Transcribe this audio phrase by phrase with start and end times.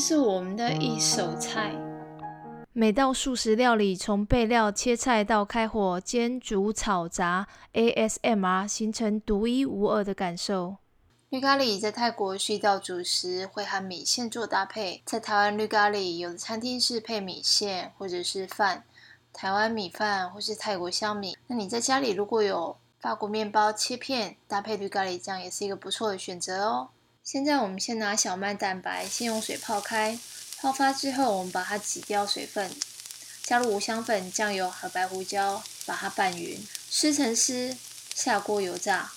[0.00, 1.74] 是我们的一手菜。
[2.72, 10.76] 每道素食料理，从备料、切菜到开火煎、煮、炒、炸，ASMR 形成独一无二的感受。
[11.28, 15.02] 绿咖喱在泰国是一道主食，会和米线做搭配。
[15.04, 18.84] 在台湾，绿咖喱有的餐厅是配米线或者是饭，
[19.34, 21.36] 台湾米饭或是泰国香米。
[21.46, 26.88] 那你在家里如果有法国面包切片搭配绿咖喱酱，也是一个不错的选择哦。
[27.22, 30.18] 现在我们先拿小麦蛋白，先用水泡开。
[30.58, 32.70] 泡发之后，我们把它挤掉水分，
[33.42, 37.76] 加入五香粉、酱油和白胡椒，把它拌匀，撕成丝，
[38.14, 39.12] 下锅油炸。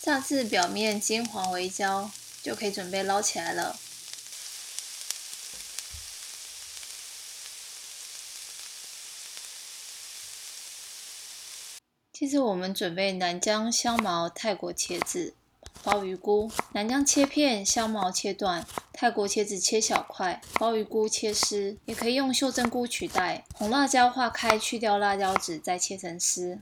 [0.00, 2.10] 炸至表面金黄微焦。
[2.42, 3.78] 就可以准备捞起来了。
[12.10, 15.34] 接着我们准备南姜、香茅、泰国茄子、
[15.82, 16.50] 鲍鱼菇。
[16.72, 23.44] 南姜切片，香茅切段，泰国茄子切小块，鲍鱼菇切丝，也可以用袖珍菇取代。
[23.52, 26.58] 红辣椒化开，去掉辣椒籽，再切成丝。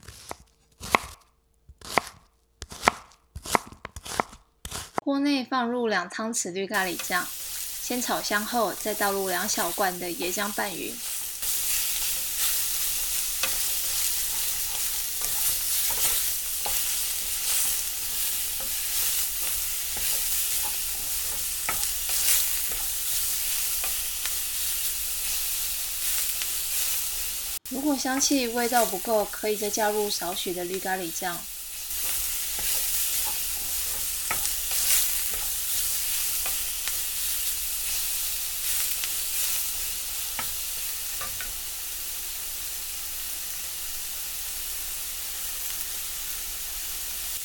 [5.09, 7.25] 锅内放入两汤匙绿咖喱酱，
[7.81, 10.95] 先炒香后，再倒入两小罐的椰浆拌匀。
[27.71, 31.35] 如果香气味道不够，可以再加入少许的绿咖喱酱。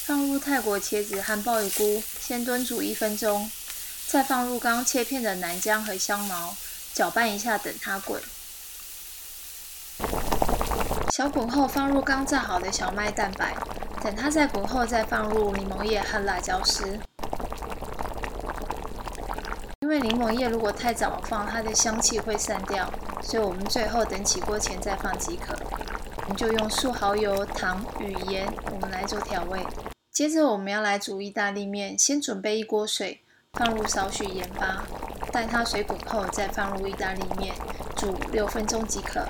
[0.06, 3.50] 放入泰国茄子和鲍鱼菇，先炖煮一分钟，
[4.06, 6.55] 再放入刚切片的南姜和香茅，
[6.93, 8.21] 搅拌一下，等它滚。
[11.10, 13.54] 小滚后，放入刚炸好的小麦蛋白，
[14.03, 16.99] 等它再滚后，再放入柠檬叶和辣椒丝。
[19.81, 25.56] 因为柠檬叶如果太早放，它的香气会散掉，所以我们最后等起锅前再放即可。
[26.16, 29.65] 我们就用素蚝油、糖与盐，我们来做调味。
[30.15, 33.21] 接着我们要来煮意大利面，先准备一锅水，
[33.55, 34.85] 放入少许盐巴，
[35.33, 37.53] 待它水滚后再放入意大利面，
[37.97, 39.27] 煮六分钟即可。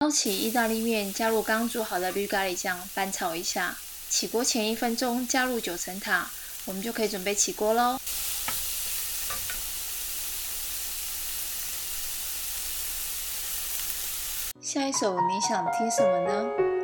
[0.00, 3.76] 捞起意大利面，加入刚煮好的绿咖喱酱，翻炒一下。
[4.08, 6.30] 起锅前一分钟，加入九层塔，
[6.64, 7.98] 我们就可以准备起锅喽。
[14.60, 16.77] 下一首你想听什么呢？